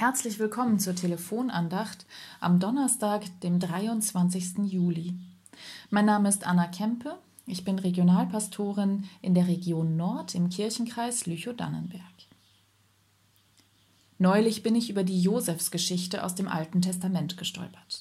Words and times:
Herzlich 0.00 0.38
willkommen 0.38 0.78
zur 0.78 0.94
Telefonandacht 0.94 2.06
am 2.40 2.58
Donnerstag, 2.58 3.22
dem 3.42 3.60
23. 3.60 4.60
Juli. 4.64 5.12
Mein 5.90 6.06
Name 6.06 6.30
ist 6.30 6.46
Anna 6.46 6.68
Kempe. 6.68 7.18
Ich 7.44 7.66
bin 7.66 7.78
Regionalpastorin 7.78 9.04
in 9.20 9.34
der 9.34 9.46
Region 9.46 9.98
Nord 9.98 10.34
im 10.34 10.48
Kirchenkreis 10.48 11.26
Lüchow-Dannenberg. 11.26 12.00
Neulich 14.16 14.62
bin 14.62 14.74
ich 14.74 14.88
über 14.88 15.04
die 15.04 15.20
Josefsgeschichte 15.20 16.24
aus 16.24 16.34
dem 16.34 16.48
Alten 16.48 16.80
Testament 16.80 17.36
gestolpert. 17.36 18.00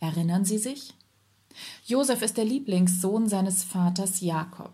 Erinnern 0.00 0.44
Sie 0.44 0.58
sich? 0.58 0.92
Josef 1.86 2.20
ist 2.20 2.36
der 2.36 2.46
Lieblingssohn 2.46 3.28
seines 3.28 3.62
Vaters 3.62 4.22
Jakob. 4.22 4.72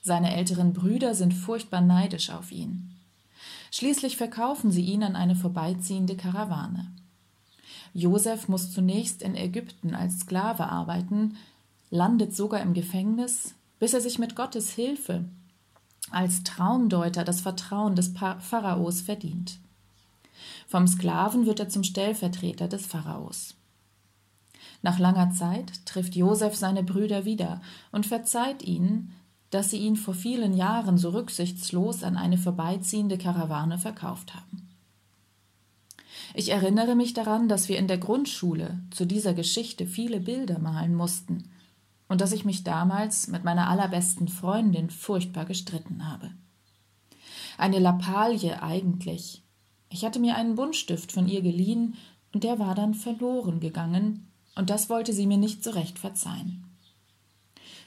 Seine 0.00 0.34
älteren 0.34 0.72
Brüder 0.72 1.14
sind 1.14 1.34
furchtbar 1.34 1.82
neidisch 1.82 2.30
auf 2.30 2.50
ihn. 2.50 2.97
Schließlich 3.70 4.16
verkaufen 4.16 4.70
sie 4.70 4.84
ihn 4.84 5.02
an 5.02 5.16
eine 5.16 5.36
vorbeiziehende 5.36 6.16
Karawane. 6.16 6.90
Josef 7.92 8.48
muss 8.48 8.72
zunächst 8.72 9.22
in 9.22 9.34
Ägypten 9.34 9.94
als 9.94 10.20
Sklave 10.20 10.68
arbeiten, 10.68 11.36
landet 11.90 12.34
sogar 12.34 12.60
im 12.60 12.74
Gefängnis, 12.74 13.54
bis 13.78 13.94
er 13.94 14.00
sich 14.00 14.18
mit 14.18 14.36
Gottes 14.36 14.70
Hilfe 14.70 15.24
als 16.10 16.42
Traumdeuter 16.42 17.24
das 17.24 17.40
Vertrauen 17.40 17.94
des 17.94 18.14
Pharaos 18.40 19.00
verdient. 19.02 19.58
Vom 20.66 20.86
Sklaven 20.86 21.46
wird 21.46 21.60
er 21.60 21.68
zum 21.68 21.84
Stellvertreter 21.84 22.68
des 22.68 22.86
Pharaos. 22.86 23.54
Nach 24.82 24.98
langer 24.98 25.32
Zeit 25.32 25.84
trifft 25.86 26.14
Josef 26.14 26.54
seine 26.54 26.82
Brüder 26.82 27.24
wieder 27.24 27.60
und 27.90 28.06
verzeiht 28.06 28.62
ihnen, 28.62 29.12
dass 29.50 29.70
sie 29.70 29.78
ihn 29.78 29.96
vor 29.96 30.14
vielen 30.14 30.54
Jahren 30.54 30.98
so 30.98 31.10
rücksichtslos 31.10 32.02
an 32.02 32.16
eine 32.16 32.38
vorbeiziehende 32.38 33.18
Karawane 33.18 33.78
verkauft 33.78 34.34
haben. 34.34 34.68
Ich 36.34 36.50
erinnere 36.50 36.94
mich 36.94 37.14
daran, 37.14 37.48
dass 37.48 37.68
wir 37.68 37.78
in 37.78 37.88
der 37.88 37.98
Grundschule 37.98 38.80
zu 38.90 39.06
dieser 39.06 39.32
Geschichte 39.32 39.86
viele 39.86 40.20
Bilder 40.20 40.58
malen 40.58 40.94
mussten 40.94 41.50
und 42.08 42.20
dass 42.20 42.32
ich 42.32 42.44
mich 42.44 42.64
damals 42.64 43.28
mit 43.28 43.44
meiner 43.44 43.68
allerbesten 43.68 44.28
Freundin 44.28 44.90
furchtbar 44.90 45.46
gestritten 45.46 46.06
habe. 46.10 46.30
Eine 47.56 47.78
Lappalie 47.78 48.62
eigentlich. 48.62 49.42
Ich 49.90 50.04
hatte 50.04 50.20
mir 50.20 50.36
einen 50.36 50.54
Buntstift 50.54 51.12
von 51.12 51.28
ihr 51.28 51.42
geliehen 51.42 51.96
und 52.32 52.44
der 52.44 52.58
war 52.58 52.74
dann 52.74 52.94
verloren 52.94 53.58
gegangen 53.58 54.28
und 54.54 54.70
das 54.70 54.90
wollte 54.90 55.12
sie 55.12 55.26
mir 55.26 55.38
nicht 55.38 55.64
so 55.64 55.70
recht 55.70 55.98
verzeihen. 55.98 56.64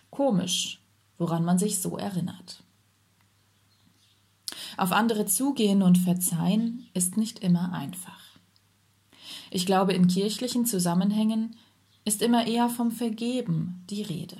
Komisch, 0.10 0.81
woran 1.22 1.46
man 1.46 1.60
sich 1.60 1.80
so 1.80 1.98
erinnert. 1.98 2.64
Auf 4.76 4.92
andere 4.92 5.28
zugehen 5.28 5.84
und 5.84 6.00
verzeihen 6.00 6.88
ist 6.96 7.16
nicht 7.16 7.40
immer 7.40 7.74
einfach. 7.74 8.40
Ich 9.52 9.68
glaube, 9.68 9.94
in 9.94 10.08
kirchlichen 10.08 10.66
Zusammenhängen 10.66 11.56
ist 12.06 12.24
immer 12.24 12.48
eher 12.48 12.70
vom 12.70 12.90
Vergeben 12.90 13.86
die 13.92 14.02
Rede. 14.02 14.38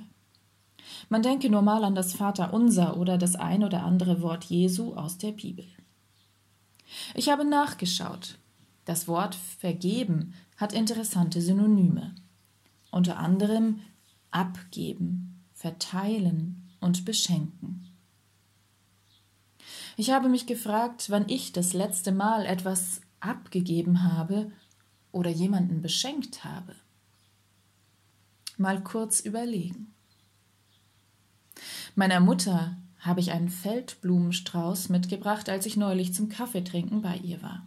Man 1.08 1.22
denke 1.22 1.52
nur 1.52 1.62
mal 1.62 1.84
an 1.84 1.94
das 1.94 2.14
Vaterunser 2.14 2.98
oder 2.98 3.20
das 3.20 3.36
ein 3.36 3.64
oder 3.64 3.84
andere 3.84 4.24
Wort 4.24 4.46
Jesu 4.46 4.96
aus 4.96 5.20
der 5.20 5.34
Bibel. 5.34 5.68
Ich 7.14 7.30
habe 7.30 7.46
nachgeschaut. 7.46 8.40
Das 8.86 9.08
Wort 9.08 9.36
vergeben 9.36 10.34
hat 10.58 10.74
interessante 10.74 11.42
Synonyme. 11.42 12.16
Unter 12.90 13.20
anderem 13.20 13.82
abgeben, 14.32 15.46
verteilen, 15.54 16.61
und 16.82 17.06
beschenken. 17.06 17.88
Ich 19.96 20.10
habe 20.10 20.28
mich 20.28 20.48
gefragt, 20.48 21.10
wann 21.10 21.30
ich 21.30 21.54
das 21.54 21.74
letzte 21.74 22.12
Mal 22.12 22.46
etwas 22.46 23.02
abgegeben 23.20 24.04
habe 24.04 24.52
oder 25.12 25.30
jemanden 25.30 25.82
beschenkt 25.82 26.44
habe. 26.44 26.76
Mal 28.58 28.84
kurz 28.84 29.20
überlegen. 29.20 29.94
Meiner 31.96 32.20
Mutter 32.20 32.78
habe 33.00 33.20
ich 33.20 33.32
einen 33.32 33.50
Feldblumenstrauß 33.50 34.90
mitgebracht, 34.90 35.50
als 35.50 35.66
ich 35.66 35.78
neulich 35.78 36.14
zum 36.14 36.30
Kaffeetrinken 36.30 37.02
bei 37.02 37.18
ihr 37.18 37.42
war. 37.42 37.66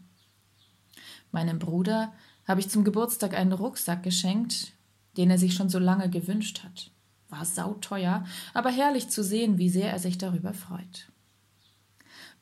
Meinem 1.30 1.58
Bruder 1.58 2.12
habe 2.46 2.60
ich 2.60 2.70
zum 2.70 2.84
Geburtstag 2.84 3.34
einen 3.34 3.52
Rucksack 3.52 4.02
geschenkt, 4.02 4.72
den 5.16 5.30
er 5.30 5.38
sich 5.38 5.54
schon 5.54 5.68
so 5.68 5.78
lange 5.78 6.08
gewünscht 6.08 6.62
hat 6.64 6.90
war 7.34 7.44
sauteuer, 7.44 8.24
aber 8.52 8.70
herrlich 8.70 9.08
zu 9.08 9.24
sehen, 9.24 9.58
wie 9.58 9.68
sehr 9.68 9.90
er 9.90 9.98
sich 9.98 10.18
darüber 10.18 10.54
freut. 10.54 11.10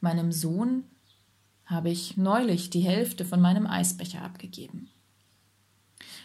Meinem 0.00 0.32
Sohn 0.32 0.84
habe 1.64 1.90
ich 1.90 2.16
neulich 2.16 2.70
die 2.70 2.80
Hälfte 2.80 3.24
von 3.24 3.40
meinem 3.40 3.66
Eisbecher 3.66 4.22
abgegeben. 4.22 4.90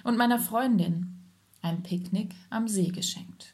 Und 0.04 0.18
meiner 0.18 0.40
Freundin 0.40 1.18
ein 1.62 1.84
Picknick 1.84 2.36
am 2.50 2.68
See 2.68 2.90
geschenkt. 2.90 3.54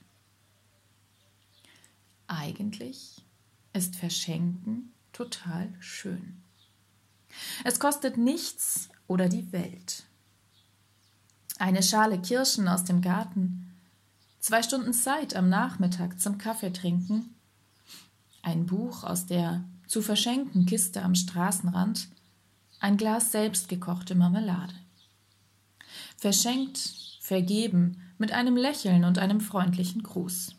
Eigentlich 2.28 3.24
ist 3.74 3.96
Verschenken 3.96 4.94
total 5.12 5.74
schön. 5.80 6.42
Es 7.64 7.80
kostet 7.80 8.18
nichts 8.18 8.90
oder 9.08 9.30
die 9.30 9.52
Welt. 9.52 10.06
Eine 11.60 11.84
Schale 11.84 12.20
Kirschen 12.20 12.68
aus 12.68 12.84
dem 12.84 13.02
Garten 13.02 13.63
zwei 14.44 14.62
Stunden 14.62 14.92
Zeit 14.92 15.38
am 15.38 15.48
Nachmittag 15.48 16.20
zum 16.20 16.38
Kaffeetrinken, 16.38 17.34
ein 18.42 18.66
Buch 18.66 19.06
aus 19.06 19.26
der 19.26 19.64
zu 19.88 20.02
verschenken 20.02 20.66
Kiste 20.66 21.02
am 21.02 21.16
Straßenrand, 21.16 22.10
ein 22.82 22.98
Glas 22.98 23.32
selbstgekochte 23.32 24.16
Marmelade. 24.16 24.74
Verschenkt, 26.18 26.94
vergeben, 27.22 28.02
mit 28.18 28.34
einem 28.34 28.58
Lächeln 28.58 29.06
und 29.06 29.18
einem 29.18 29.40
freundlichen 29.40 30.04
Gruß. 30.04 30.54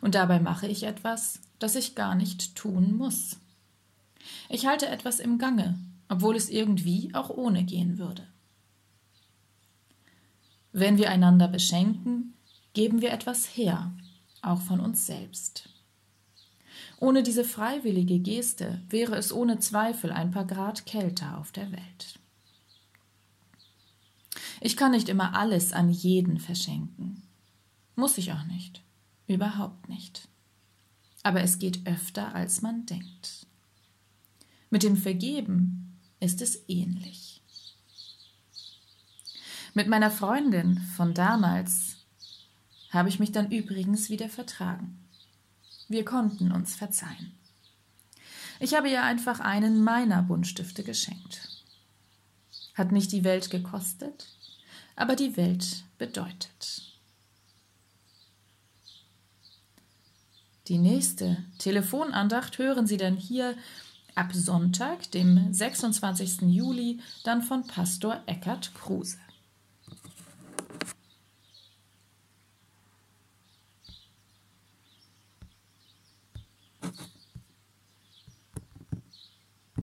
Und 0.00 0.16
dabei 0.16 0.40
mache 0.40 0.66
ich 0.66 0.82
etwas, 0.82 1.38
das 1.60 1.76
ich 1.76 1.94
gar 1.94 2.16
nicht 2.16 2.56
tun 2.56 2.96
muss. 2.96 3.36
Ich 4.48 4.66
halte 4.66 4.88
etwas 4.88 5.20
im 5.20 5.38
Gange, 5.38 5.78
obwohl 6.08 6.34
es 6.34 6.50
irgendwie 6.50 7.14
auch 7.14 7.30
ohne 7.30 7.62
gehen 7.62 7.98
würde. 7.98 8.26
Wenn 10.72 10.98
wir 10.98 11.10
einander 11.10 11.46
beschenken, 11.46 12.34
geben 12.72 13.00
wir 13.00 13.12
etwas 13.12 13.46
her, 13.56 13.92
auch 14.42 14.60
von 14.60 14.80
uns 14.80 15.06
selbst. 15.06 15.68
Ohne 16.98 17.22
diese 17.22 17.44
freiwillige 17.44 18.18
Geste 18.18 18.82
wäre 18.88 19.16
es 19.16 19.32
ohne 19.32 19.58
Zweifel 19.58 20.12
ein 20.12 20.30
paar 20.30 20.46
Grad 20.46 20.86
kälter 20.86 21.38
auf 21.38 21.50
der 21.50 21.72
Welt. 21.72 22.18
Ich 24.60 24.76
kann 24.76 24.92
nicht 24.92 25.08
immer 25.08 25.34
alles 25.34 25.72
an 25.72 25.90
jeden 25.90 26.38
verschenken. 26.38 27.22
Muss 27.96 28.18
ich 28.18 28.32
auch 28.32 28.44
nicht. 28.44 28.82
Überhaupt 29.26 29.88
nicht. 29.88 30.28
Aber 31.22 31.42
es 31.42 31.58
geht 31.58 31.86
öfter, 31.86 32.34
als 32.34 32.60
man 32.60 32.84
denkt. 32.86 33.46
Mit 34.68 34.82
dem 34.82 34.96
Vergeben 34.96 35.98
ist 36.20 36.42
es 36.42 36.68
ähnlich. 36.68 37.42
Mit 39.72 39.88
meiner 39.88 40.10
Freundin 40.10 40.78
von 40.96 41.14
damals 41.14 41.99
habe 42.90 43.08
ich 43.08 43.18
mich 43.18 43.32
dann 43.32 43.50
übrigens 43.50 44.10
wieder 44.10 44.28
vertragen. 44.28 44.98
Wir 45.88 46.04
konnten 46.04 46.52
uns 46.52 46.74
verzeihen. 46.74 47.32
Ich 48.58 48.74
habe 48.74 48.90
ihr 48.90 49.02
einfach 49.02 49.40
einen 49.40 49.82
meiner 49.82 50.22
Buntstifte 50.22 50.84
geschenkt. 50.84 51.48
Hat 52.74 52.92
nicht 52.92 53.10
die 53.12 53.24
Welt 53.24 53.50
gekostet, 53.50 54.28
aber 54.96 55.16
die 55.16 55.36
Welt 55.36 55.84
bedeutet. 55.98 56.82
Die 60.68 60.78
nächste 60.78 61.38
Telefonandacht 61.58 62.58
hören 62.58 62.86
Sie 62.86 62.96
dann 62.96 63.16
hier 63.16 63.56
ab 64.14 64.32
Sonntag, 64.32 65.10
dem 65.10 65.52
26. 65.52 66.42
Juli, 66.42 67.00
dann 67.24 67.42
von 67.42 67.66
Pastor 67.66 68.22
Eckhard 68.26 68.72
Kruse. 68.74 69.16